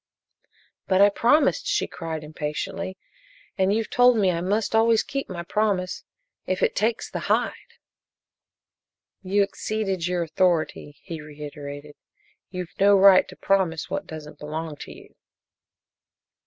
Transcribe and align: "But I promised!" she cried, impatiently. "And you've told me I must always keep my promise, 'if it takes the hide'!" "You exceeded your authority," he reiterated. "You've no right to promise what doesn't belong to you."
"But 0.87 0.99
I 0.99 1.09
promised!" 1.09 1.67
she 1.67 1.85
cried, 1.85 2.23
impatiently. 2.23 2.97
"And 3.55 3.71
you've 3.71 3.91
told 3.91 4.17
me 4.17 4.31
I 4.31 4.41
must 4.41 4.73
always 4.73 5.03
keep 5.03 5.29
my 5.29 5.43
promise, 5.43 6.03
'if 6.47 6.63
it 6.63 6.75
takes 6.75 7.07
the 7.07 7.27
hide'!" 7.29 7.75
"You 9.21 9.43
exceeded 9.43 10.07
your 10.07 10.23
authority," 10.23 10.97
he 11.03 11.21
reiterated. 11.21 11.93
"You've 12.49 12.73
no 12.79 12.97
right 12.97 13.27
to 13.27 13.35
promise 13.35 13.91
what 13.91 14.07
doesn't 14.07 14.39
belong 14.39 14.75
to 14.77 14.91
you." 14.91 15.13